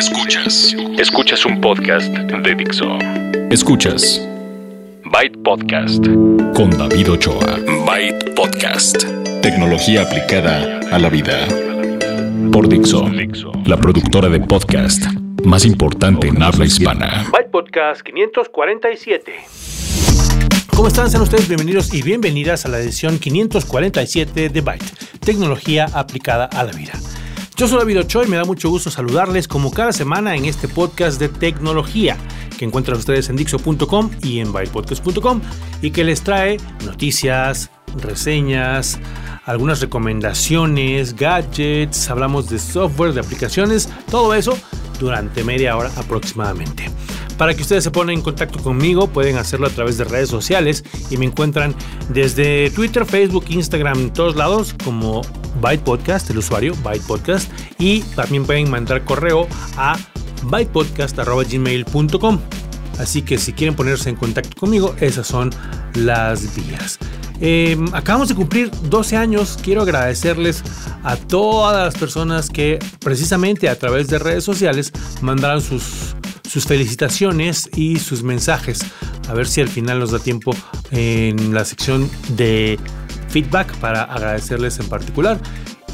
[0.00, 0.74] Escuchas.
[0.96, 2.86] Escuchas un podcast de Dixo.
[3.50, 4.26] Escuchas.
[5.04, 6.02] Byte Podcast.
[6.54, 7.58] Con David Ochoa.
[7.84, 9.04] Byte Podcast.
[9.42, 11.46] Tecnología aplicada a la vida.
[12.50, 13.10] Por Dixo.
[13.66, 15.04] La productora de podcast
[15.44, 17.26] más importante en habla hispana.
[17.30, 19.34] Byte Podcast 547.
[20.74, 21.10] ¿Cómo están?
[21.10, 26.72] Sean ustedes bienvenidos y bienvenidas a la edición 547 de Byte, tecnología aplicada a la
[26.72, 26.94] vida.
[27.60, 30.66] Yo soy David Ochoa y me da mucho gusto saludarles como cada semana en este
[30.66, 32.16] podcast de tecnología
[32.58, 35.42] que encuentran ustedes en Dixo.com y en bytepodcast.com
[35.82, 38.98] y que les trae noticias, reseñas,
[39.44, 44.56] algunas recomendaciones, gadgets, hablamos de software, de aplicaciones, todo eso
[44.98, 46.90] durante media hora aproximadamente.
[47.40, 50.84] Para que ustedes se pongan en contacto conmigo, pueden hacerlo a través de redes sociales
[51.08, 51.74] y me encuentran
[52.10, 55.22] desde Twitter, Facebook, Instagram, en todos lados como
[55.58, 59.98] Byte Podcast, el usuario Byte Podcast, y también pueden mandar correo a
[60.42, 62.40] bytepodcast.gmail.com.
[62.98, 65.48] Así que si quieren ponerse en contacto conmigo, esas son
[65.94, 66.98] las vías.
[67.40, 69.58] Em, acabamos de cumplir 12 años.
[69.62, 70.62] Quiero agradecerles
[71.04, 76.14] a todas las personas que precisamente a través de redes sociales mandaron sus
[76.50, 78.84] sus felicitaciones y sus mensajes.
[79.28, 80.50] A ver si al final nos da tiempo
[80.90, 82.76] en la sección de
[83.28, 85.40] feedback para agradecerles en particular.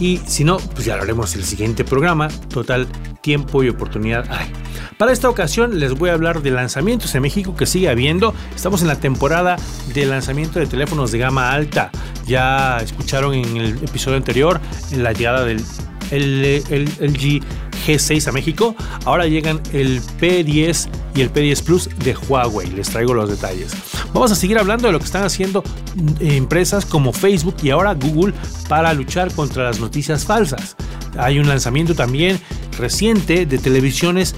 [0.00, 2.28] Y si no, pues ya lo haremos el siguiente programa.
[2.48, 2.86] Total,
[3.20, 4.50] tiempo y oportunidad hay.
[4.96, 8.34] Para esta ocasión les voy a hablar de lanzamientos en México que sigue habiendo.
[8.54, 9.56] Estamos en la temporada
[9.92, 11.90] de lanzamiento de teléfonos de gama alta.
[12.26, 14.58] Ya escucharon en el episodio anterior
[14.96, 15.62] la llegada del
[16.10, 17.42] LG
[17.86, 18.74] G6 a México.
[19.04, 22.70] Ahora llegan el P10 y el P10 Plus de Huawei.
[22.70, 23.72] Les traigo los detalles.
[24.12, 25.62] Vamos a seguir hablando de lo que están haciendo
[25.94, 28.34] mm, empresas como Facebook y ahora Google
[28.68, 30.76] para luchar contra las noticias falsas.
[31.18, 32.40] Hay un lanzamiento también
[32.78, 34.34] reciente de televisiones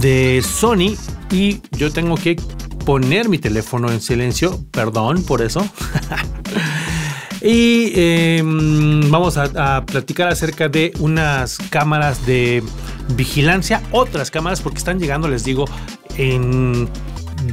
[0.00, 0.96] de Sony
[1.30, 2.36] y yo tengo que
[2.84, 5.66] poner mi teléfono en silencio, perdón por eso.
[7.40, 12.62] Y em, vamos a, platicar acerca de unas cámaras de
[13.14, 15.64] vigilancia, otras cámaras, porque están llegando, les digo,
[16.16, 16.88] en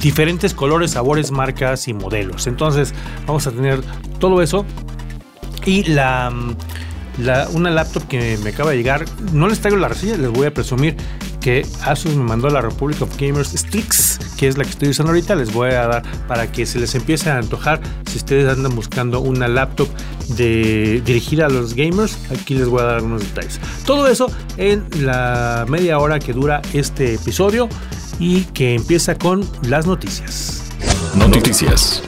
[0.02, 2.48] diferentes colores, sabores, marcas y modelos.
[2.48, 2.94] Entonces
[3.28, 3.82] vamos a tener
[4.20, 4.66] todo eso.
[5.66, 6.32] Y la,
[7.54, 10.54] una laptop que me acaba de llegar, no les traigo la reseña, les voy a
[10.54, 10.96] presumir
[11.46, 15.12] que Asus me mandó la Republic of Gamers Sticks, que es la que estoy usando
[15.12, 15.36] ahorita.
[15.36, 17.80] Les voy a dar para que se les empiece a antojar
[18.10, 19.88] si ustedes andan buscando una laptop
[20.30, 22.18] de, dirigida a los gamers.
[22.32, 23.60] Aquí les voy a dar algunos detalles.
[23.86, 24.26] Todo eso
[24.58, 27.70] en la media hora que dura este episodio
[28.18, 30.64] y que empieza con las noticias.
[31.16, 32.02] Noticias.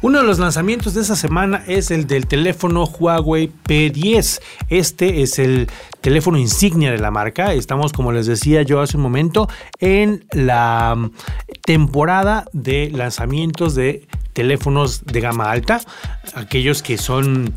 [0.00, 4.40] Uno de los lanzamientos de esta semana es el del teléfono Huawei P10.
[4.68, 5.68] Este es el
[6.00, 7.52] teléfono insignia de la marca.
[7.52, 9.48] Estamos, como les decía yo hace un momento,
[9.80, 11.10] en la mm,
[11.64, 15.80] temporada de lanzamientos de teléfonos de gama alta,
[16.34, 17.52] aquellos que son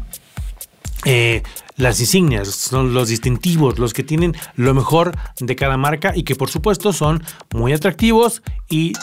[1.06, 1.44] eh,
[1.76, 6.36] las insignias, son los distintivos, los que tienen lo mejor de cada marca y que
[6.36, 7.24] por supuesto son
[7.54, 8.94] muy atractivos y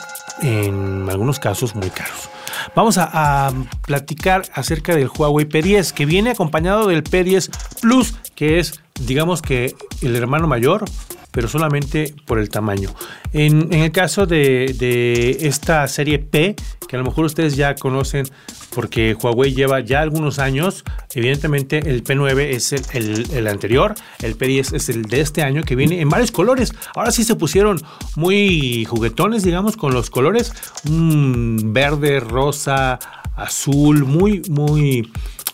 [0.43, 2.31] en algunos casos muy caros.
[2.75, 3.53] Vamos a,
[3.87, 9.75] platicar acerca del Huawei P10 que viene acompañado del P10 Plus que es digamos que
[10.03, 10.85] el hermano mayor
[11.38, 12.93] pero solamente por el tamaño.
[13.32, 16.56] En, el caso de, esta serie P,
[16.88, 18.26] que a lo mejor ustedes ya conocen
[18.75, 20.82] porque Huawei lleva ya algunos años,
[21.15, 26.00] evidentemente el P9 es el, anterior, el P10 es el de este año que viene
[26.00, 26.72] en varios colores.
[26.97, 27.81] Ahora sí se pusieron
[28.16, 30.53] muy juguetones, digamos, con los colores,
[30.88, 32.99] un verde, rosa,
[33.37, 35.09] azul, muy, muy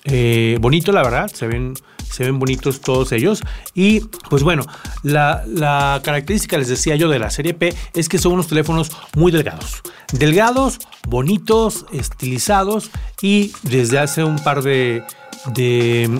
[0.04, 1.74] eh, bonito, la verdad, se ven
[2.14, 3.42] se ven bonitos todos ellos.
[3.74, 4.64] Y pues bueno,
[5.02, 9.32] la, característica, les decía yo, de la serie P es que son unos teléfonos muy
[9.32, 9.82] delgados.
[10.12, 15.02] Delgados, bonitos, estilizados y desde hace un par de,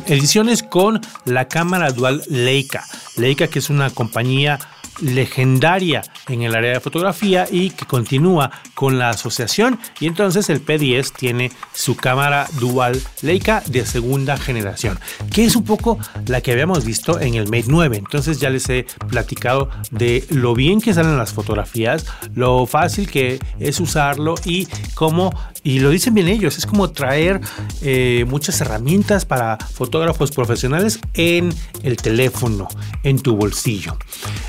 [0.07, 2.85] ediciones con la cámara dual Leica.
[3.17, 4.59] Leica que es una compañía
[5.01, 9.79] legendaria en el área de fotografía y que continúa con la asociación.
[10.01, 14.99] Y entonces el P10 tiene su cámara dual Leica de segunda generación
[15.33, 18.69] que es un poco la que habíamos visto en el Mate 9 entonces ya les
[18.69, 24.67] he platicado de lo bien que salen las fotografías lo fácil que es usarlo y
[24.95, 25.33] cómo
[25.63, 27.41] y lo dicen bien ellos es como traer
[27.83, 32.69] eh, muchas herramientas para fotógrafos profesionales en el teléfono
[33.03, 33.97] en tu bolsillo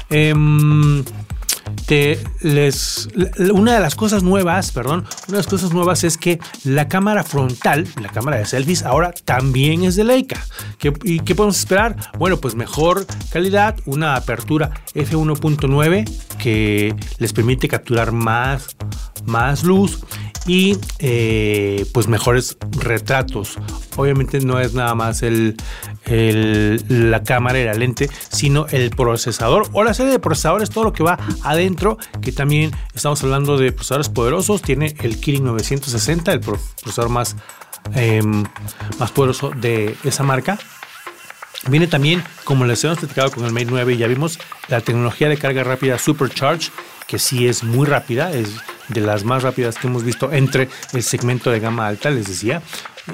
[0.10, 1.04] em,
[3.54, 7.24] una de las cosas nuevas, perdón, una de las cosas nuevas es que la cámara
[7.24, 10.44] frontal, la cámara de selfies ahora también es de Leica.
[10.78, 11.96] ¿Qué, ¿Y qué podemos esperar?
[12.18, 18.75] Bueno, pues mejor calidad, una apertura f1.9 que les permite capturar más
[19.25, 20.00] más luz
[20.48, 23.57] y eh, pues mejores retratos.
[23.98, 25.56] Obviamente no es nada más el,
[26.07, 30.94] la cámara y la lente, sino el procesador o la serie de procesadores, todo lo
[30.94, 34.62] que va adentro, que también estamos hablando de procesadores poderosos.
[34.62, 37.36] Tiene el Kirin 960, el procesador más,
[37.94, 38.44] em,
[39.00, 40.57] más poderoso de esa marca.
[41.68, 45.38] Viene también, como les hemos platicado con el Mate 9, ya vimos la tecnología de
[45.38, 46.69] carga rápida Supercharge,
[47.07, 48.50] que sí es muy rápida, es
[48.90, 52.62] de las más rápidas que hemos visto entre el segmento de gama alta, les decía.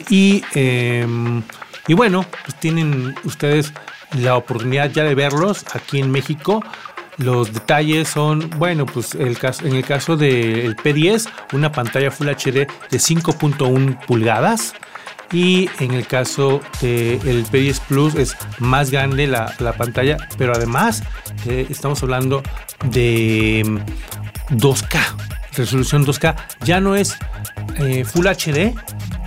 [0.09, 1.43] Y, em,
[1.87, 3.73] y bueno, pues tienen ustedes
[4.17, 6.63] la oportunidad ya de verlos aquí en México.
[7.17, 12.27] Los detalles son, bueno, pues el caso, en el caso del P10, una pantalla Full
[12.27, 14.73] HD de 5.1 pulgadas.
[15.33, 21.03] Y en el caso del P10 Plus es más grande la, pantalla, pero además
[21.45, 22.43] eh, estamos hablando
[22.83, 23.63] de
[24.49, 24.99] 2K
[25.55, 27.17] resolución 2K, ya no es
[27.79, 28.73] eh, Full HD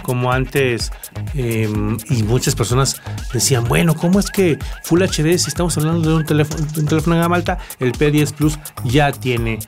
[0.04, 0.92] como antes
[1.34, 3.02] em, y muchas personas
[3.32, 6.86] decían, bueno, ¿cómo es que Full HD si estamos hablando de un teléfono, de un
[6.86, 7.58] teléfono de gama alta?
[7.80, 9.58] El P10 Plus ya tiene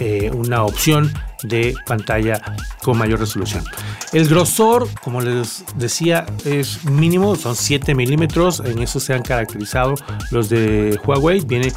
[0.00, 1.12] eh, una opción
[1.44, 2.40] de pantalla
[2.82, 3.64] con mayor resolución.
[4.12, 8.60] El grosor, como les decía, es mínimo, son 7 milímetros.
[8.64, 9.94] En eso se han caracterizado
[10.30, 11.40] los de Huawei.
[11.40, 11.72] Viene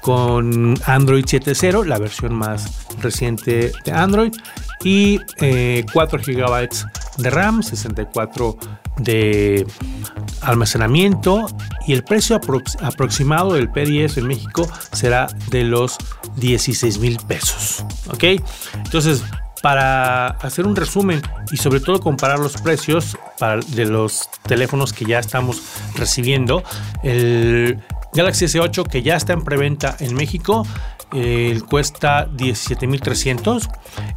[0.00, 4.32] con Android 7.0, la versión más reciente de Android,
[4.84, 5.84] y 4 eh,
[6.26, 6.68] GB
[7.18, 8.56] de RAM, 64
[8.98, 9.66] de
[10.40, 11.46] almacenamiento
[11.86, 12.38] y el precio
[12.80, 15.96] aproximado del P10 en México será de los
[16.36, 17.84] 16 mil pesos.
[18.08, 18.24] ¿Ok?
[18.84, 19.22] Entonces,
[19.62, 23.16] para hacer un resumen y sobre todo comparar los precios
[23.68, 25.62] de los teléfonos que ya estamos
[25.94, 26.62] recibiendo,
[27.02, 27.80] el
[28.12, 30.66] Galaxy S8 que ya está en preventa en México
[31.68, 33.68] cuesta 17.300.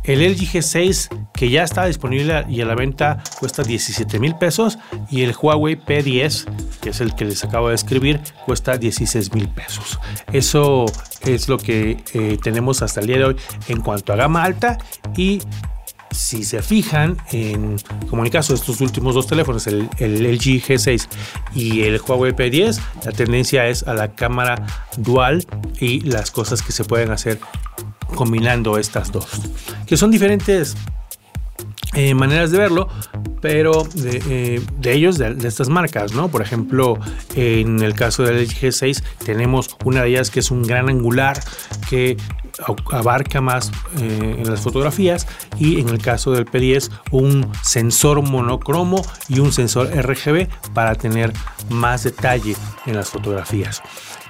[0.04, 4.78] El LG G6 que ya está disponible y a la venta cuesta 17.000 pesos.
[5.10, 10.00] Y el Huawei P10, que es el que les acabo de escribir, cuesta 16.000 pesos.
[10.32, 10.86] Eso
[11.22, 13.36] es lo que eh, tenemos hasta el día de hoy
[13.68, 14.78] en cuanto a gama alta
[15.18, 15.42] y
[16.16, 17.78] si se fijan, en,
[18.10, 21.08] como en el caso de estos últimos dos teléfonos, el, LG G6
[21.54, 24.66] y el Huawei P10, la tendencia es a la cámara
[24.98, 25.46] dual
[25.80, 27.40] y las cosas que se pueden hacer
[28.16, 29.28] combinando estas dos,
[29.86, 30.76] que son diferentes
[31.94, 32.90] eh, maneras de verlo,
[33.42, 36.30] pero de, eh, ellos, de, estas marcas, ¿no?
[36.30, 37.00] Por ejemplo,
[37.36, 41.40] en el caso del LG G6 tenemos una de ellas que es un gran angular
[41.90, 42.18] que
[42.92, 49.02] abarca más eh, en las fotografías y en el caso del P10 un sensor monocromo
[49.28, 51.34] y un sensor RGB para tener
[51.70, 52.56] más detalle
[52.86, 53.82] en las fotografías.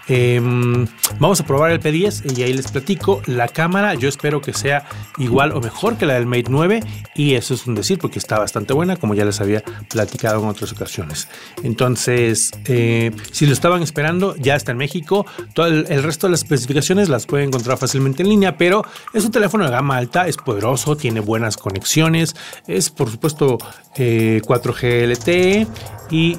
[0.07, 0.87] Em,
[1.19, 3.21] vamos a probar el P10 y ahí les platico.
[3.25, 4.85] La cámara yo espero que sea
[5.17, 6.81] igual o mejor que la del Mate 9
[7.15, 10.49] y eso es un decir porque está bastante buena como ya les había platicado en
[10.49, 11.27] otras ocasiones.
[11.63, 15.25] Entonces, eh, si lo estaban esperando, ya está en México.
[15.53, 19.31] Todo el, resto de las especificaciones las pueden encontrar fácilmente en línea, pero es un
[19.31, 22.35] teléfono de gama alta, es poderoso, tiene buenas conexiones,
[22.67, 23.57] es por supuesto
[23.95, 25.67] 4G eh, LTE
[26.11, 26.37] y...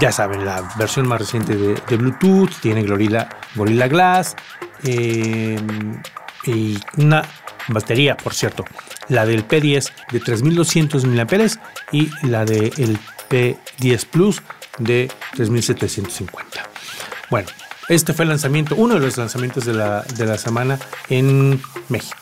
[0.00, 4.34] Ya saben, la versión más reciente de, Bluetooth, tiene Gorilla, Gorilla Glass
[4.82, 5.56] eh,
[6.46, 7.22] y una
[7.68, 8.64] batería, por cierto,
[9.08, 11.26] la del P10 de 3200 mAh
[11.92, 12.98] y la del
[13.30, 14.42] P10 Plus
[14.78, 16.62] de 3750.
[17.30, 17.48] Bueno,
[17.88, 20.78] este fue el lanzamiento, uno de los lanzamientos de la, de la semana
[21.08, 22.18] en México.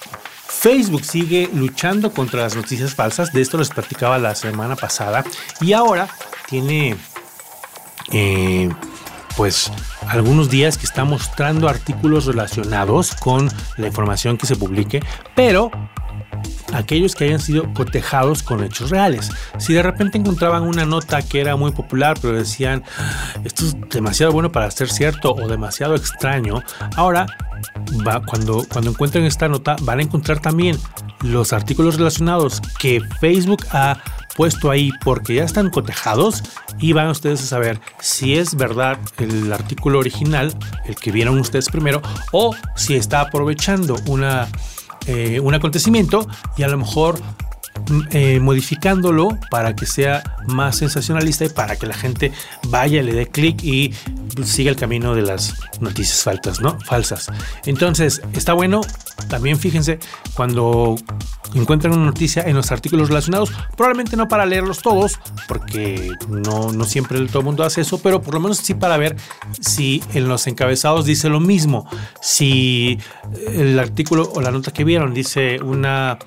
[0.47, 5.25] Facebook sigue luchando contra las noticias falsas, de esto les platicaba la semana pasada
[5.61, 6.09] y ahora
[6.49, 6.97] tiene
[8.13, 8.69] eh,
[9.37, 9.73] pues
[10.09, 15.01] algunos días que está mostrando artículos relacionados con la información que se publique,
[15.35, 15.71] pero
[16.73, 19.31] aquellos que hayan sido cotejados con hechos reales.
[19.59, 22.83] Si de repente encontraban una nota que era muy popular, pero decían,
[23.45, 26.63] esto es demasiado bueno para ser cierto o demasiado extraño,
[26.97, 27.27] ahora
[28.07, 30.79] va, cuando, cuando encuentren esta nota van a encontrar también
[31.23, 33.99] los artículos relacionados que Facebook ha
[34.37, 36.43] puesto ahí porque ya están cotejados
[36.79, 41.69] y van ustedes a saber si es verdad el artículo original, el que vieron ustedes
[41.69, 44.49] primero, o si está aprovechando una,
[45.07, 47.21] eh, un acontecimiento y a lo mejor
[48.11, 52.33] eh, modificándolo para que sea más sensacionalista y para que la gente
[52.69, 53.93] vaya, le dé clic y
[54.45, 56.79] siga el camino de las noticias falsas, ¿no?
[56.81, 57.31] Falsas.
[57.67, 58.83] Entonces, está bueno.
[59.29, 59.99] También fíjense,
[60.35, 60.97] cuando
[61.55, 66.85] encuentran una noticia en los artículos relacionados, probablemente no para leerlos todos, porque no, no
[66.85, 69.17] siempre todo el mundo hace eso, pero por lo menos sí para ver
[69.61, 71.87] si en los encabezados dice lo mismo.
[72.21, 72.99] Si
[73.47, 76.19] el artículo o la nota que vieron dice una,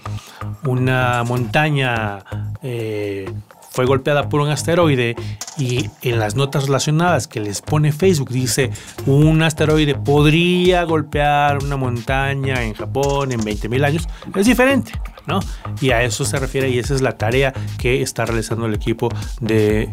[0.63, 2.23] una montaña
[2.63, 3.29] eh,
[3.69, 5.17] fue golpeada por un asteroide
[5.57, 8.71] y en las notas relacionadas que les pone Facebook dice
[9.05, 14.93] un asteroide podría golpear una montaña en Japón en 20.000 años, es diferente.
[15.27, 15.39] ¿no?
[15.81, 19.09] Y a eso se refiere y esa es la tarea que está realizando el equipo
[19.41, 19.89] de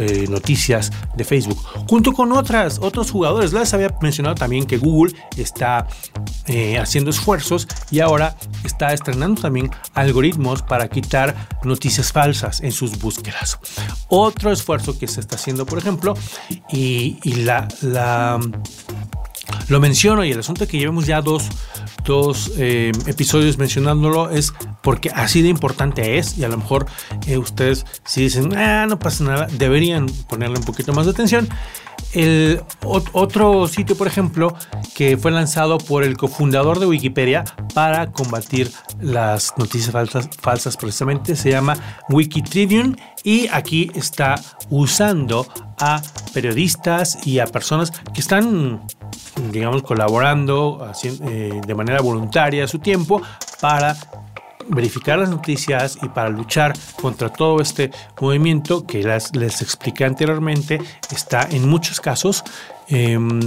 [0.00, 3.52] eh, noticias de Facebook, junto con otras, otros jugadores.
[3.52, 5.86] Les había mencionado también que Google está
[6.46, 12.98] eh, haciendo esfuerzos y ahora está estrenando también algoritmos para quitar noticias falsas en sus
[12.98, 13.58] búsquedas.
[14.08, 16.14] Otro esfuerzo que se está haciendo, por ejemplo,
[16.70, 18.40] y, la, la
[19.68, 21.44] lo menciono y el asunto que llevemos ya dos,
[22.08, 26.86] dos eh, episodios mencionándolo es porque así de importante es y a lo mejor
[27.26, 31.48] eh, ustedes si dicen, ah, no pasa nada, deberían ponerle un poquito más de atención.
[32.14, 34.56] El otro sitio, por ejemplo,
[34.94, 41.36] que fue lanzado por el cofundador de Wikipedia para combatir las noticias falsas, falsas precisamente,
[41.36, 41.76] se llama
[42.08, 44.36] Wikitribune y aquí está
[44.70, 45.46] usando
[45.78, 46.00] a
[46.32, 48.80] periodistas y a personas que están,
[49.50, 53.22] digamos, colaborando eh, de manera voluntaria su tiempo
[53.60, 53.96] para
[54.68, 57.90] verificar las noticias y para luchar contra todo este
[58.20, 60.80] movimiento que les expliqué anteriormente
[61.10, 62.44] está en muchos casos
[62.88, 63.40] em,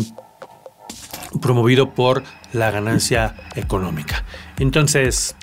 [1.39, 4.23] promovido por la ganancia económica.
[4.59, 5.35] Entonces,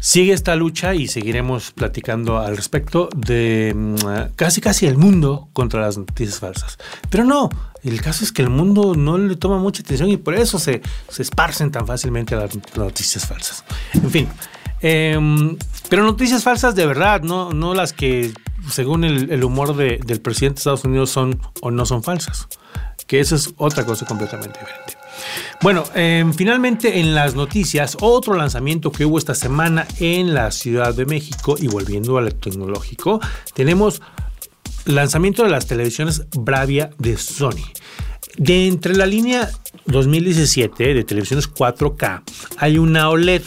[0.00, 5.80] sigue esta lucha y seguiremos platicando al respecto de mm, casi casi el mundo contra
[5.80, 6.78] las noticias falsas.
[7.10, 7.48] Pero no,
[7.82, 10.82] el caso es que el mundo no le toma mucha atención y por eso se,
[11.08, 13.64] se esparcen tan fácilmente las noticias falsas.
[13.94, 14.28] En fin,
[14.82, 18.32] Em, pero noticias falsas de verdad, no, no las que
[18.70, 22.48] según el, humor del presidente de Estados Unidos son o no son falsas.
[23.06, 24.99] Que eso es otra cosa completamente diferente.
[25.62, 30.94] Bueno, em, finalmente en las noticias, otro lanzamiento que hubo esta semana en la Ciudad
[30.94, 33.20] de México y volviendo al tecnológico,
[33.54, 34.00] tenemos
[34.84, 37.72] lanzamiento de las televisiones Bravia de Sony.
[38.40, 39.50] De entre la línea
[39.84, 42.22] 2017 de televisiones 4K
[42.56, 43.42] hay una OLED.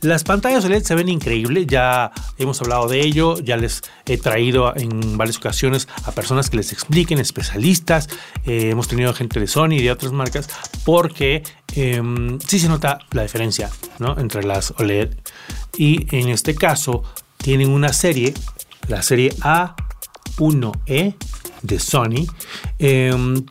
[0.00, 4.74] Las pantallas OLED se ven increíbles, ya hemos hablado de ello, ya les he traído
[4.74, 8.08] en varias ocasiones a personas que les expliquen, especialistas,
[8.46, 10.48] eh, hemos tenido gente de Sony y de otras marcas,
[10.82, 11.42] porque
[11.76, 13.68] em, sí se nota la diferencia
[14.16, 15.10] entre las OLED
[15.76, 17.02] y en este caso
[17.36, 18.32] tienen una serie,
[18.88, 21.16] la serie A1E
[21.60, 22.26] de Sony.
[22.78, 23.44] Em,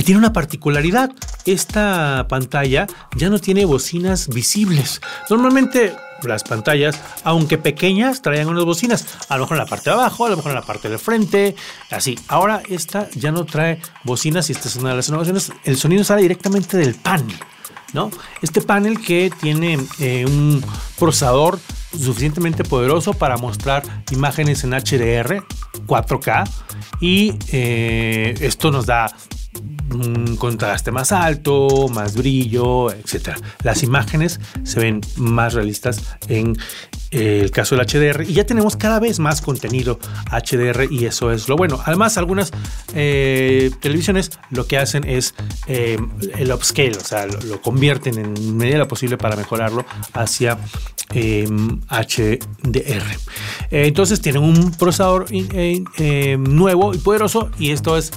[0.00, 1.10] que tiene una particularidad.
[1.44, 5.02] Esta pantalla ya no tiene bocinas visibles.
[5.28, 5.92] Normalmente
[6.22, 9.04] las pantallas, aunque pequeñas, traían unas bocinas.
[9.28, 10.96] A lo mejor en la parte de abajo, a lo mejor en la parte de
[10.96, 11.54] frente,
[11.90, 12.18] así.
[12.28, 15.52] Ahora esta ya no trae bocinas y esta es una de las innovaciones.
[15.64, 17.36] El sonido sale directamente del panel.
[17.92, 18.10] ¿no?
[18.40, 20.64] Este panel que tiene eh, un
[20.98, 21.58] procesador
[21.92, 25.44] suficientemente poderoso para mostrar imágenes en HDR
[25.86, 26.48] 4K
[27.00, 29.12] y eh, esto nos da
[29.92, 33.36] un contraste más alto, más brillo, etc.
[33.62, 36.56] Las imágenes se ven más realistas en
[37.12, 39.98] eh, el caso del HDR y ya tenemos cada vez más contenido
[40.30, 41.80] HDR y eso es lo bueno.
[41.84, 42.52] Además, algunas
[42.94, 45.34] eh, televisiones lo que hacen es
[45.66, 45.98] eh,
[46.38, 50.58] el upscale, o sea, lo, convierten en medida posible para mejorarlo hacia
[51.12, 53.02] HDR.
[53.72, 55.26] entonces tienen un procesador
[56.38, 58.12] nuevo y poderoso y esto es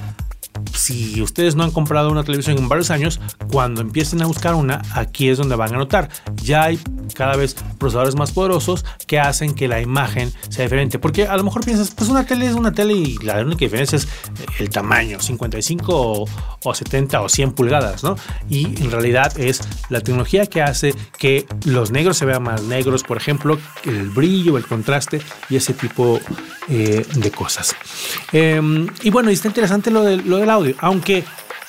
[0.73, 3.19] si ustedes no han comprado una televisión en varios años,
[3.51, 6.09] cuando empiecen a buscar una, aquí es donde van a notar.
[6.43, 6.79] Ya hay
[7.13, 10.99] cada vez procesadores más poderosos que hacen que la imagen sea diferente.
[10.99, 13.97] Porque a lo mejor piensas, pues una tele es una tele y la única diferencia
[13.97, 14.07] es
[14.59, 16.25] el tamaño, 55
[16.63, 18.15] o, 70 o 100 pulgadas, ¿no?
[18.49, 23.03] Y en realidad es la tecnología que hace que los negros se vean más negros,
[23.03, 26.19] por ejemplo, el brillo, el contraste y ese tipo
[26.69, 27.75] eh, de cosas.
[28.31, 31.23] Em, y bueno, está interesante lo, de, lo del audio, aunque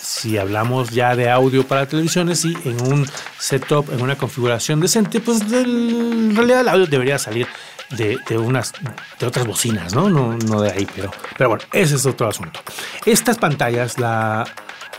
[0.05, 3.07] si hablamos ya de audio para televisiones y en un
[3.39, 7.47] setup, en una configuración decente, pues en realidad el audio debería salir
[7.91, 8.73] de, unas
[9.19, 10.11] de otras bocinas, ¿no?
[10.11, 10.37] ¿no?
[10.37, 12.61] No de ahí, pero, pero bueno, ese es otro asunto.
[13.07, 14.45] Estas pantallas, la,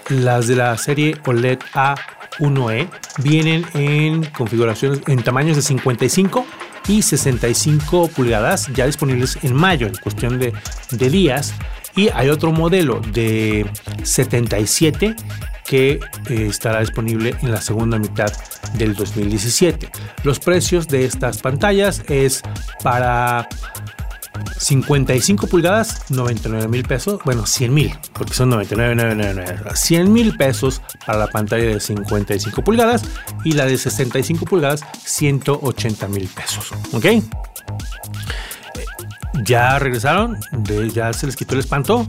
[0.09, 2.89] las de la serie OLED A1E,
[3.19, 6.45] vienen en configuraciones en tamaños de 55
[6.87, 11.53] y 65 pulgadas ya disponibles en mayo, en cuestión de días.
[11.95, 13.65] Y hay otro modelo de
[14.03, 15.15] 77
[15.65, 15.99] que
[16.29, 18.31] eh, estará disponible en la segunda mitad
[18.77, 19.89] del 2017.
[20.23, 22.41] Los precios de estas pantallas es
[22.83, 23.47] para
[24.57, 31.19] 55 pulgadas, 99 mil pesos, bueno, 100 mil, porque son 99, 100 mil pesos para
[31.19, 33.03] la pantalla de 55 pulgadas
[33.43, 37.05] y la de 65 pulgadas, 180 mil pesos, ¿ok?
[39.45, 40.37] ¿Ya regresaron?
[40.93, 42.05] ¿Ya se les quitó el espanto?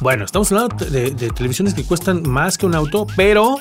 [0.00, 3.56] Bueno, estamos hablando de, televisiones que cuestan más que un auto, pero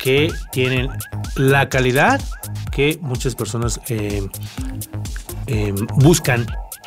[0.00, 0.88] que tienen
[1.36, 2.20] la calidad
[2.72, 4.28] que muchas personas eh,
[5.46, 6.46] eh, buscan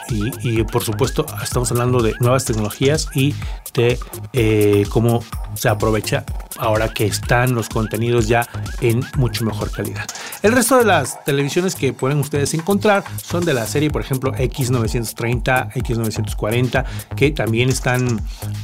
[0.09, 3.33] y, por supuesto estamos hablando de nuevas tecnologías y
[3.73, 3.99] de
[4.33, 5.23] eh, cómo
[5.55, 6.25] se aprovecha
[6.57, 8.47] ahora que están los contenidos ya
[8.81, 10.05] en mucho mejor calidad.
[10.41, 14.31] El resto de las televisiones que pueden ustedes encontrar son de la serie, por ejemplo,
[14.33, 16.85] X930, X940,
[17.15, 18.21] que también están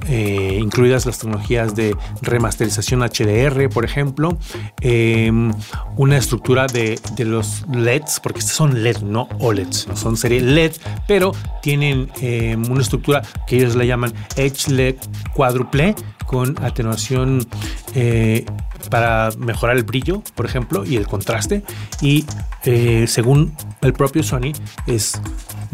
[0.07, 4.37] eh, incluidas las tecnologías de remasterización HDR, por ejemplo,
[4.81, 5.51] em,
[5.97, 10.73] una estructura de, los LEDs, porque estas son LED, no OLEDs, son serie LED,
[11.07, 11.30] pero
[11.61, 14.97] tienen em, una estructura que ellos le llaman Edge
[15.33, 15.95] cuádruple
[16.25, 17.45] con atenuación
[17.93, 18.45] eh,
[18.89, 21.63] para mejorar el brillo, por ejemplo, y el contraste.
[22.01, 22.25] Y
[22.63, 24.53] eh, según el propio Sony,
[24.87, 25.21] es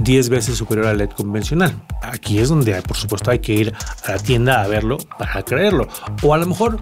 [0.04, 1.82] 10 veces superior al LED convencional.
[2.02, 3.74] Aquí es donde, por supuesto, hay que ir
[4.06, 5.88] a la tienda a verlo para creerlo.
[6.22, 6.80] O a lo mejor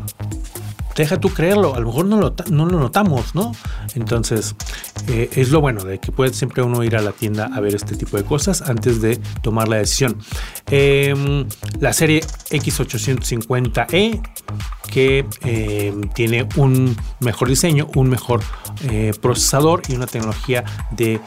[0.95, 3.51] deja tú creerlo, a lo mejor no lo, no lo notamos, ¿no?
[3.95, 4.55] Entonces,
[5.07, 7.75] eh, es lo bueno de que puede siempre uno ir a la tienda a ver
[7.75, 10.17] este tipo de cosas antes de tomar la decisión.
[10.71, 11.45] Em,
[11.79, 14.21] la serie X850E
[14.91, 18.41] que em, tiene un mejor diseño, un mejor
[18.89, 21.19] eh, procesador y una tecnología de,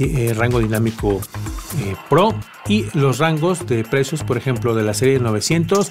[0.00, 1.20] eh, rango dinámico
[2.08, 2.34] Pro
[2.68, 5.90] y los rangos de precios, por ejemplo, de la serie 900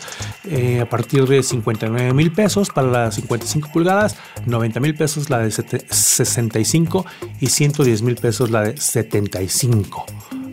[0.81, 5.51] a partir de 59 mil pesos para las 55 pulgadas, 90 mil pesos la de
[5.51, 7.05] 65
[7.39, 10.05] y 110 mil pesos la de 75.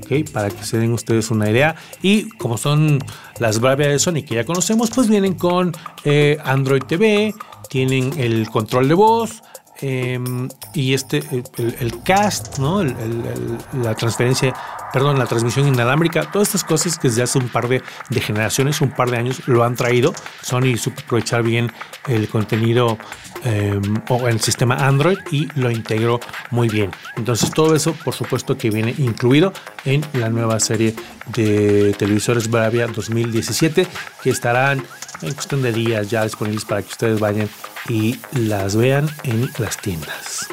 [0.05, 1.77] Okay, para que se den ustedes una idea.
[2.03, 2.99] Y como son
[3.39, 5.73] las Bravia de Sony que ya conocemos, pues vienen con
[6.05, 7.33] eh, Android TV,
[7.69, 9.43] tienen el control de voz,
[9.81, 11.23] em, y este,
[11.59, 12.83] el, cast, ¿no?
[12.83, 14.53] la transferencia
[14.93, 17.83] perdón, la transmisión inalámbrica, todas estas cosas que desde hace un par de,
[18.21, 20.13] generaciones, un par de años lo han traído.
[20.43, 21.73] Sony supo aprovechar bien
[22.09, 22.99] el contenido
[23.45, 26.91] em, o el sistema Android y lo integró muy bien.
[27.17, 29.53] Entonces todo eso, por supuesto, que viene incluido
[29.85, 30.95] en la nueva serie
[31.27, 33.87] de televisores Bravia 2017
[34.23, 34.83] que estarán
[35.23, 37.49] en cuestión de días ya disponibles para que ustedes vayan
[37.89, 40.49] y las vean en las tiendas.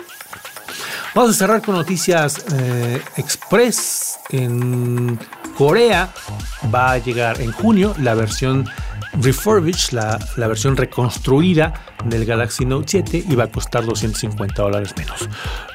[1.15, 4.20] Vamos a cerrar con noticias eh, express.
[4.30, 5.20] En
[5.58, 6.13] Corea
[6.74, 8.70] va a llegar en junio la versión
[9.22, 11.74] refurbished, la, versión reconstruida
[12.06, 15.28] del Galaxy Note 7 y va a costar 250 dólares menos.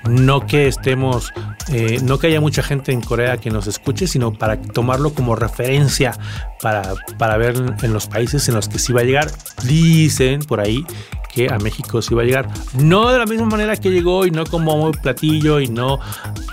[0.05, 1.33] No que estemos,
[1.69, 5.35] eh, no que haya mucha gente en Corea que nos escuche, sino para tomarlo como
[5.35, 6.13] referencia
[6.61, 9.31] para, para ver en los países en los que sí va a llegar.
[9.65, 10.85] Dicen por ahí
[11.33, 12.49] que a México se iba a llegar.
[12.79, 15.99] No de la misma manera que llegó y no como muy platillo y no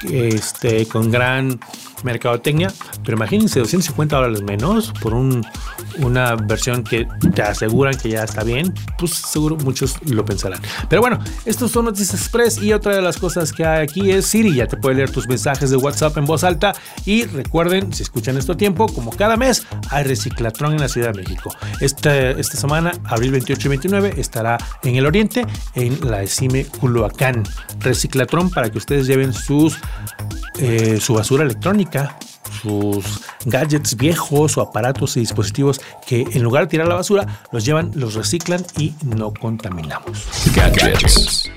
[0.09, 1.59] este, con gran
[2.03, 2.71] mercadotecnia,
[3.03, 5.45] pero imagínense 250 dólares menos por un,
[5.97, 10.61] una versión que te aseguran que ya está bien, pues seguro muchos lo pensarán.
[10.87, 14.25] Pero bueno, estos son Noticias Express y otra de las cosas que hay aquí es
[14.25, 16.73] Siri, ya te puede leer tus mensajes de WhatsApp en voz alta
[17.05, 21.13] y recuerden, si escuchan esto a tiempo, como cada mes hay reciclatrón en la Ciudad
[21.13, 21.53] de México.
[21.79, 27.43] Esta, esta semana, abril 28 y 29, estará en el oriente, en la ECIME Culhuacán.
[27.79, 29.77] Reciclatrón para que ustedes lleven sus,
[30.59, 32.17] eh, su basura electrónica
[32.61, 37.65] sus gadgets viejos o aparatos y dispositivos que en lugar de tirar la basura, los
[37.65, 40.27] llevan, los reciclan y no contaminamos.
[40.55, 41.51] Gadgets.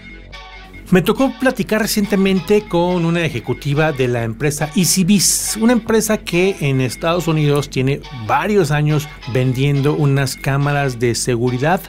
[0.93, 6.83] Me tocó platicar recientemente con una ejecutiva de la empresa EasyBiz, una empresa que en
[6.83, 11.81] Estados Unidos tiene varios años vendiendo unas cámaras de seguridad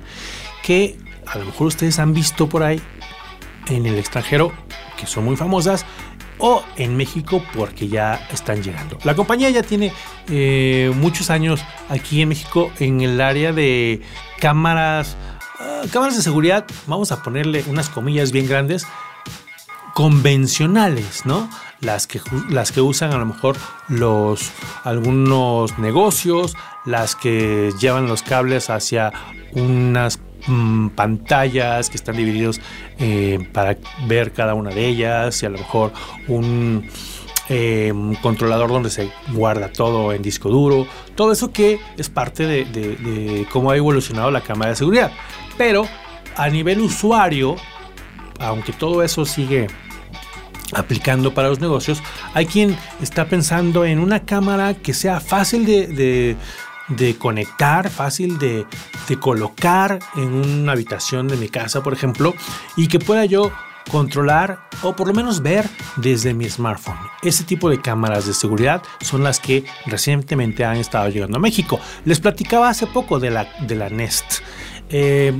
[0.63, 2.81] que a lo mejor ustedes han visto por ahí
[3.67, 4.53] en el extranjero,
[4.97, 5.85] que son muy famosas,
[6.45, 8.97] o en México porque ya están llegando.
[9.05, 9.93] La compañía ya tiene
[10.27, 14.01] eh, muchos años aquí en México en el área de
[14.41, 15.15] cámaras,
[15.61, 18.85] ah, cámaras de seguridad, vamos a ponerle unas comillas bien grandes,
[19.93, 21.49] convencionales, ¿no?
[21.79, 23.55] Las que, las que usan a lo mejor
[23.87, 24.51] los
[24.83, 29.13] algunos negocios, las que llevan los cables hacia
[29.53, 32.59] unas Mm, pantallas que están divididos
[32.99, 33.77] eh, para
[34.07, 35.93] ver cada una de ellas y a lo mejor
[36.27, 36.85] un,
[37.49, 43.47] un controlador donde se guarda todo en disco duro, todo eso que es parte de
[43.51, 45.11] cómo ha evolucionado la cámara de seguridad.
[45.57, 45.87] Pero
[46.35, 47.55] a nivel usuario,
[48.39, 49.67] aunque todo eso sigue
[50.73, 52.01] aplicando para los negocios,
[52.33, 56.35] hay quien está pensando en una cámara que sea fácil de,
[57.17, 58.65] conectar, fácil de,
[59.19, 62.33] colocar en una habitación de mi casa, por ejemplo,
[62.75, 63.51] y que pueda yo
[63.91, 66.97] controlar o por lo menos ver desde mi smartphone.
[67.21, 71.79] Ese tipo de cámaras de seguridad son las que recientemente han estado llegando a México.
[72.05, 74.41] Les platicaba hace poco de la, de la Nest.
[74.89, 75.33] Eh,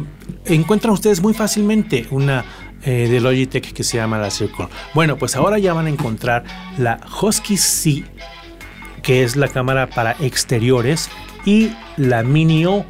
[0.45, 2.43] encuentran ustedes muy fácilmente una
[2.85, 4.67] eh, de Logitech que se llama la Circle.
[4.93, 6.43] Bueno, pues ahora ya van a encontrar
[6.77, 8.03] la Husky C,
[9.01, 11.09] que es la cámara para exteriores,
[11.45, 12.85] y la Mini O,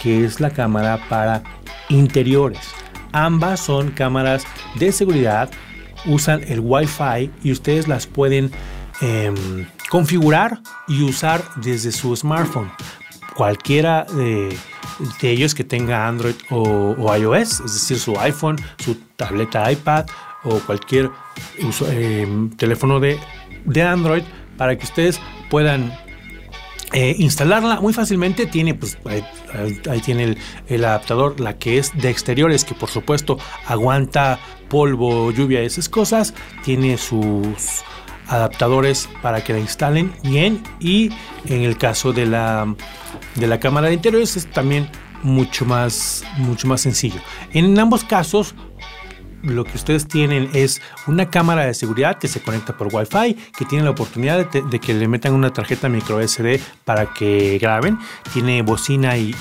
[0.00, 1.42] que es la cámara para
[1.88, 2.60] interiores.
[3.12, 5.50] Ambas son cámaras de seguridad,
[6.06, 8.50] usan el Wi-Fi y ustedes las pueden
[9.00, 12.70] em, configurar y usar desde su smartphone.
[13.34, 14.56] Cualquiera de
[15.20, 20.06] de ellos que tenga Android o, iOS, es decir, su iPhone, su tableta iPad
[20.44, 21.10] o cualquier
[21.88, 23.18] eh, teléfono de,
[23.82, 24.22] Android
[24.56, 25.92] para que ustedes puedan
[26.92, 28.46] eh, instalarla muy fácilmente.
[28.46, 30.36] Tiene, pues, ahí, tiene
[30.68, 36.34] el, adaptador, la que es de exteriores, que por supuesto aguanta polvo, lluvia, esas cosas.
[36.64, 37.82] Tiene sus
[38.28, 41.10] adaptadores para que la instalen bien y
[41.46, 42.74] en el caso de la
[43.36, 44.88] de la cámara de interiores es también
[45.22, 47.20] mucho más, mucho más sencillo.
[47.52, 48.54] En ambos casos,
[49.46, 53.64] lo que ustedes tienen es una cámara de seguridad que se conecta por Wi-Fi, que
[53.64, 57.98] tiene la oportunidad de, que le metan una tarjeta micro SD para que graben.
[58.32, 59.34] Tiene bocina y,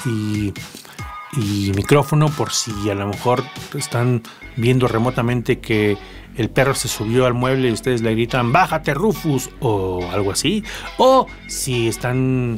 [1.76, 4.22] micrófono por si a lo mejor están
[4.56, 5.98] viendo remotamente que
[6.38, 10.64] el perro se subió al mueble y ustedes le gritan, bájate Rufus o algo así.
[10.98, 12.58] O si están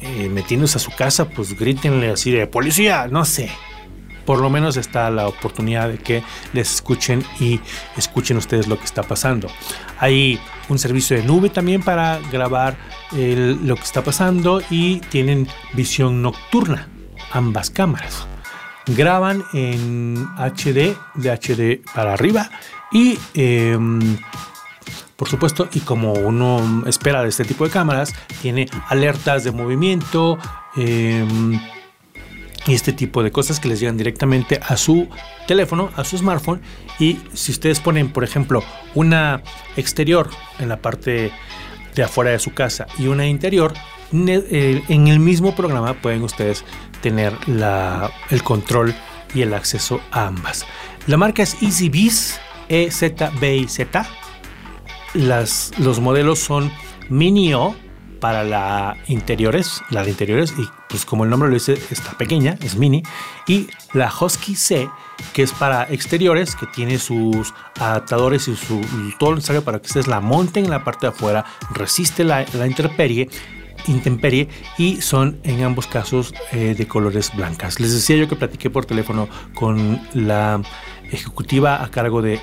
[0.00, 3.50] eh, metiéndose a su casa, pues grítenle así de policía, no sé.
[4.26, 7.60] Por lo menos está la oportunidad de que les escuchen y
[7.96, 9.48] escuchen ustedes lo que está pasando.
[9.98, 12.76] Hay un servicio de nube también para grabar
[13.12, 16.88] lo que está pasando y tienen visión nocturna,
[17.32, 18.26] ambas cámaras.
[18.86, 22.50] Graban en HD, de HD para arriba
[22.92, 24.18] y em,
[25.16, 28.12] por supuesto, y como uno espera de este tipo de cámaras,
[28.42, 30.38] tiene alertas de movimiento
[30.76, 31.58] em,
[32.66, 35.08] y este tipo de cosas que les llegan directamente a su
[35.46, 36.60] teléfono, a su smartphone.
[36.98, 38.62] Y si ustedes ponen, por ejemplo,
[38.94, 39.42] una
[39.76, 41.32] exterior en la parte
[41.94, 43.72] de afuera de su casa y una interior,
[44.12, 46.64] eh, en el mismo programa pueden ustedes
[47.00, 47.32] tener
[48.30, 48.94] el control
[49.34, 50.66] y el acceso a ambas.
[51.06, 54.06] La marca es EasyBiz, e z b i z
[55.14, 56.70] las, los modelos son
[57.08, 57.74] Mini O
[58.20, 62.58] para la interiores, la de interiores, y pues como el nombre lo dice, está pequeña,
[62.62, 63.02] es mini,
[63.46, 64.88] y la Husky C,
[65.32, 68.80] que es para exteriores, que tiene sus adaptadores y su
[69.18, 72.44] todo lo necesario para que ustedes la monten en la parte de afuera, resiste la,
[72.54, 73.28] la intemperie,
[73.88, 74.48] intemperie
[74.78, 77.80] y son en ambos casos eh, de colores blancas.
[77.80, 80.60] Les decía yo que platiqué por teléfono con la
[81.10, 82.40] ejecutiva a cargo de,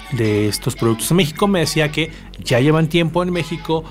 [0.48, 3.84] estos productos en México me decía que ya llevan tiempo en México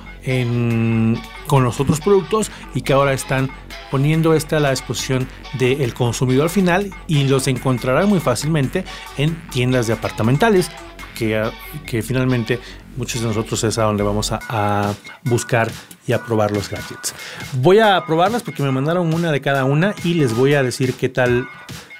[1.47, 3.51] con los otros productos y que ahora están
[3.91, 8.85] poniendo esta a la disposición del consumidor final y los encontrarán muy fácilmente
[9.19, 10.71] en tiendas de apartamentales
[11.17, 11.43] que,
[11.87, 12.59] que finalmente
[12.97, 15.71] muchos de nosotros es a donde vamos a, buscar
[16.07, 17.15] y a probar los gadgets.
[17.55, 20.95] Voy a probarlas porque me mandaron una de cada una y les voy a decir
[20.95, 21.49] qué tal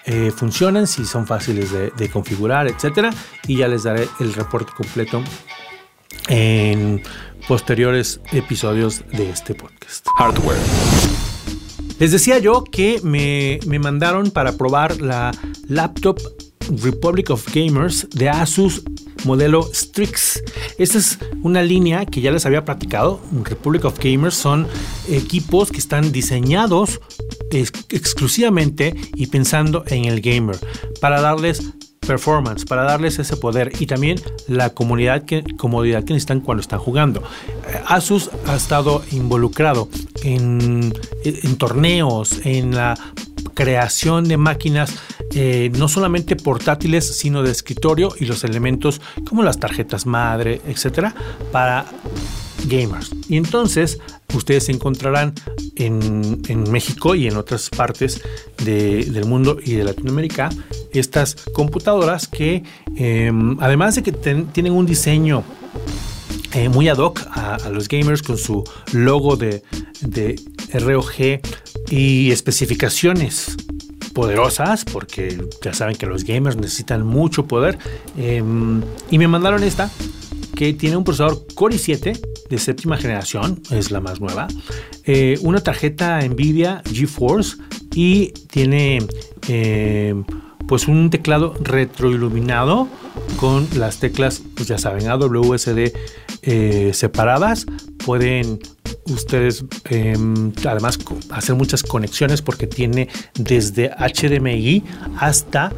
[0.05, 3.11] eh, funcionan, si son fáciles de, configurar, etcétera.
[3.47, 5.23] Y ya les daré el reporte completo
[6.29, 7.03] en
[7.49, 10.07] posteriores episodios de este podcast.
[10.19, 10.59] Hardware.
[11.99, 15.33] Les decía yo que me, me mandaron para probar la
[15.69, 16.19] laptop
[16.83, 18.83] Republic of Gamers de Asus
[19.25, 20.43] modelo Strix.
[20.79, 23.21] Esta es una línea que ya les había platicado.
[23.45, 24.67] Republic of Gamers son
[25.09, 27.01] equipos que están diseñados
[27.51, 30.57] exclusivamente y pensando en el gamer
[31.01, 31.63] para darles
[32.07, 36.79] performance, para darles ese poder y también la comodidad que, comodidad que necesitan cuando están
[36.79, 37.23] jugando.
[37.87, 39.89] Asus ha estado involucrado
[40.23, 40.93] en,
[41.25, 42.95] en torneos, en la
[43.55, 44.95] creación de máquinas
[45.35, 51.15] eh, no solamente portátiles, sino de escritorio y los elementos como las tarjetas madre, etcétera,
[51.53, 51.87] para
[52.67, 53.11] gamers.
[53.29, 53.99] Y entonces
[54.35, 55.35] ustedes encontrarán
[55.87, 58.23] en, México y en otras partes
[58.65, 60.51] del mundo y de Latinoamérica
[60.93, 62.63] estas computadoras que,
[62.97, 65.45] em, además de que tienen un diseño
[66.55, 69.63] eh, muy ad hoc a, los gamers con su logo de,
[70.03, 70.39] de
[70.75, 71.41] ROG
[71.91, 73.57] y especificaciones
[74.13, 77.79] poderosas porque ya saben que los gamers necesitan mucho poder
[78.17, 79.91] em, y me mandaron esta
[80.55, 84.47] que tiene un procesador Core i7 de séptima generación, es la más nueva,
[85.05, 87.57] eh, una tarjeta Nvidia GeForce
[87.95, 88.99] y tiene
[89.49, 90.23] em,
[90.69, 92.89] pues un teclado retroiluminado
[93.37, 95.93] con las teclas, pues ya saben, AWSD
[96.43, 97.65] eh, separadas.
[98.05, 98.59] Pueden
[99.07, 100.99] ustedes em, además
[101.31, 104.85] hacer muchas conexiones porque tiene desde HDMI
[105.19, 105.73] hasta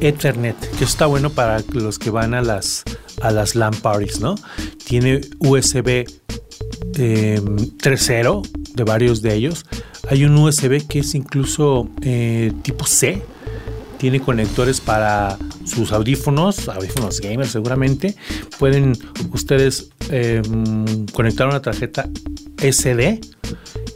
[0.00, 2.82] Ethernet, que está bueno para los que van a las,
[3.22, 4.34] a las LAN parties, ¿no?
[4.86, 6.06] Tiene USB
[6.92, 9.66] 3.0 em, de varios de ellos.
[10.08, 13.20] Hay un USB que es incluso eh, tipo C,
[13.98, 18.14] tiene conectores para sus audífonos, audífonos gamers seguramente.
[18.58, 18.96] Pueden
[19.32, 22.08] ustedes em, conectar una tarjeta
[22.58, 23.20] SD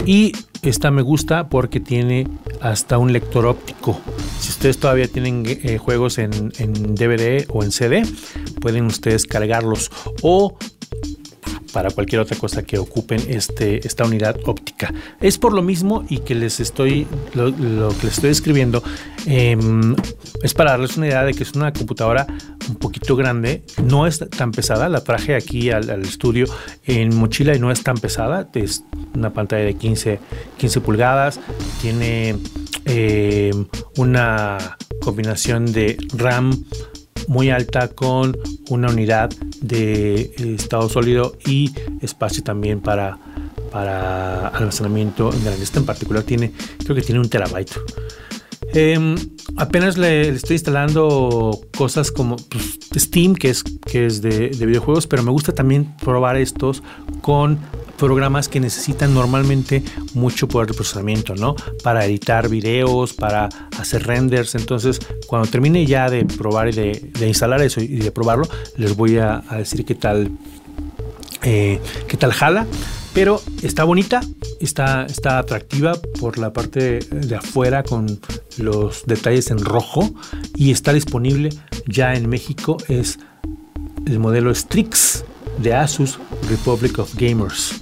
[0.06, 2.26] y esta me gusta porque tiene
[2.60, 4.00] hasta un lector óptico.
[4.40, 8.02] Si ustedes todavía tienen eh, juegos en, en, DVD o en CD,
[8.60, 9.90] pueden ustedes cargarlos
[10.22, 10.58] o
[11.72, 14.92] para cualquier otra cosa que ocupen este, esta unidad óptica.
[15.20, 18.82] Es por lo mismo y que les estoy, lo, que les estoy escribiendo,
[19.26, 19.94] em,
[20.42, 22.26] es para darles una idea de que es una computadora
[22.68, 26.46] un poquito grande, no es tan pesada, la traje aquí al, estudio
[26.86, 30.20] en mochila y no es tan pesada, es una pantalla de 15,
[30.58, 31.40] 15 pulgadas,
[31.80, 32.36] tiene
[32.84, 36.64] em, una combinación de RAM
[37.28, 38.36] muy alta con
[38.68, 39.30] una unidad
[39.60, 43.18] de eh, estado sólido y espacio también para,
[43.70, 45.62] para almacenamiento grande.
[45.62, 46.52] Este en particular tiene,
[46.84, 47.72] creo que tiene un terabyte.
[48.72, 49.16] Em,
[49.56, 55.22] apenas le, estoy instalando cosas como pues, Steam, que es, que es de, videojuegos, pero
[55.22, 56.82] me gusta también probar estos
[57.20, 57.58] con
[58.00, 59.84] programas que necesitan normalmente
[60.14, 61.54] mucho poder de procesamiento, ¿no?
[61.84, 64.54] Para editar videos, para hacer renders.
[64.54, 69.18] Entonces, cuando termine ya de probar y de, instalar eso y de probarlo, les voy
[69.18, 70.30] a, decir qué tal,
[71.42, 72.66] eh, qué tal jala.
[73.12, 74.20] Pero está bonita,
[74.60, 78.18] está, está atractiva por la parte de afuera con
[78.56, 80.10] los detalles en rojo
[80.54, 81.50] y está disponible
[81.86, 82.78] ya en México.
[82.88, 83.18] Es
[84.06, 85.24] el modelo Strix
[85.62, 86.18] de Asus
[86.48, 87.80] Republic of Gamers.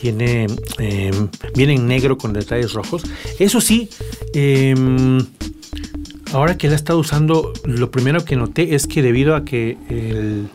[0.00, 0.46] Tiene,
[0.78, 3.02] em, viene en negro con detalles rojos.
[3.38, 3.88] Eso sí,
[4.34, 5.18] em,
[6.32, 9.76] ahora que la he estado usando, lo primero que noté es que debido a que
[9.88, 10.48] el,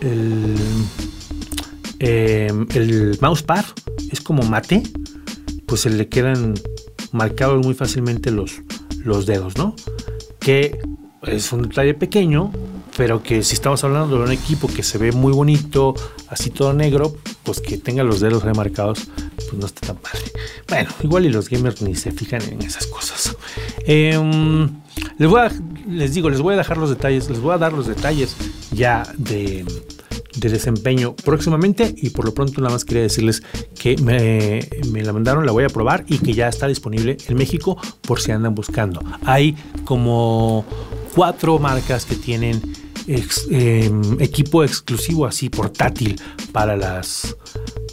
[0.00, 0.54] el,
[1.98, 3.64] em, el mousepad
[4.10, 4.82] es como mate,
[5.66, 6.54] pues se le quedan
[7.12, 8.62] marcados muy fácilmente los,
[9.04, 9.76] los dedos, ¿no?
[10.40, 10.78] Que
[11.26, 12.50] es un detalle pequeño,
[12.96, 15.94] pero que si estamos hablando de un equipo que se ve muy bonito,
[16.28, 20.20] así todo negro, pues que tenga los dedos remarcados, pues no está tan padre.
[20.68, 23.36] Bueno, igual y los gamers ni se fijan en esas cosas.
[23.86, 24.68] Em,
[25.18, 25.50] les, voy a,
[25.88, 28.36] les digo, les voy a dejar los detalles, les voy a dar los detalles
[28.72, 29.64] ya de,
[30.36, 33.42] de desempeño próximamente y por lo pronto nada más quería decirles
[33.78, 37.36] que me, me, la mandaron, la voy a probar y que ya está disponible en
[37.36, 39.02] México por si andan buscando.
[39.24, 40.64] Hay como
[41.14, 42.60] cuatro marcas que tienen
[43.06, 46.20] em, equipo exclusivo así portátil
[46.52, 47.36] para las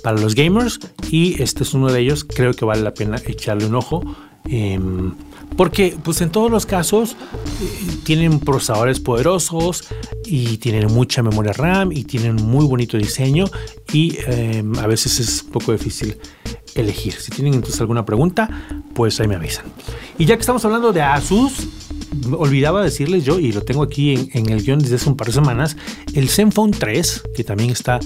[0.03, 3.65] para los gamers y este es uno de ellos creo que vale la pena echarle
[3.65, 4.03] un ojo
[4.45, 5.13] em,
[5.57, 9.83] porque pues en todos los casos eh, tienen procesadores poderosos
[10.25, 13.45] y tienen mucha memoria RAM y tienen muy bonito diseño
[13.91, 16.17] y em, a veces es un poco difícil
[16.75, 17.13] elegir.
[17.13, 18.49] Si tienen entonces alguna pregunta,
[18.93, 19.65] pues ahí me avisan.
[20.17, 21.67] Y ya que estamos hablando de Asus,
[22.37, 25.33] olvidaba decirles yo, y lo tengo aquí en, el guion desde hace un par de
[25.33, 25.77] semanas,
[26.13, 27.99] el Zenfone 3, que también está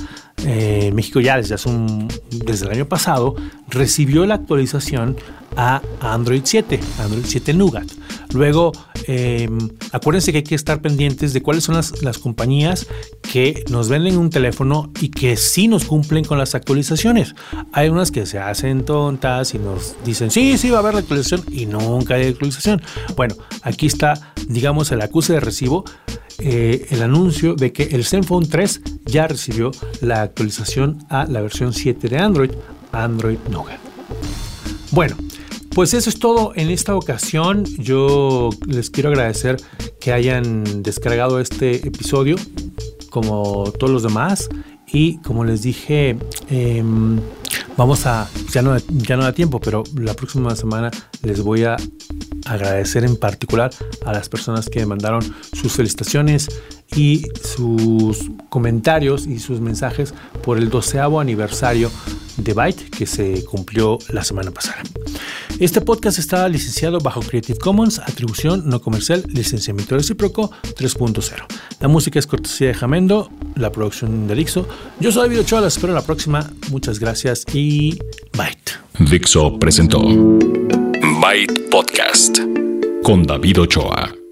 [0.45, 3.35] eh, México ya desde, hace el año pasado,
[3.69, 5.15] recibió la actualización
[5.55, 7.87] a Android 7, Android 7 Nougat.
[8.33, 8.71] Luego,
[9.05, 12.87] em, acuérdense que hay que estar pendientes de cuáles son las, las, compañías
[13.21, 17.35] que nos venden un teléfono y que sí nos cumplen con las actualizaciones.
[17.71, 20.99] Hay unas que se hacen tontas y nos dicen, sí, sí va a haber la
[21.01, 22.81] actualización y nunca hay actualización.
[23.15, 25.85] Bueno, aquí está, digamos, el acuse de recibo.
[26.39, 31.73] Eh, el anuncio de que el Zenfone 3 ya recibió la actualización a la versión
[31.73, 32.51] 7 de Android,
[32.91, 33.79] Android Nougat.
[34.91, 35.15] Bueno,
[35.73, 37.65] pues eso es todo en esta ocasión.
[37.79, 39.57] Yo les quiero agradecer
[39.99, 42.35] que hayan descargado este episodio
[43.09, 44.49] como todos los demás.
[44.87, 46.17] Y como les dije,
[46.49, 47.19] em,
[47.75, 50.91] vamos a, ya no, ya no da tiempo, pero la próxima semana
[51.23, 51.77] les voy a
[52.45, 53.71] agradecer en particular
[54.05, 55.21] a las personas que mandaron
[55.53, 56.49] sus felicitaciones
[56.95, 61.89] y sus comentarios y sus mensajes por el doceavo aniversario
[62.37, 64.81] de Byte que se cumplió la semana pasada.
[65.59, 71.45] Este podcast está licenciado bajo Creative Commons, atribución no comercial, licenciamiento recíproco 3.0.
[71.79, 74.67] La música es cortesía de Jamendo, la producción de Dixo.
[74.99, 76.51] Yo soy David Ochoa, las espero en la próxima.
[76.71, 77.99] Muchas gracias y
[78.35, 78.79] Byte.
[78.99, 80.01] Dixo presentó
[81.23, 82.41] Byte Podcast
[83.01, 84.22] con David Ochoa.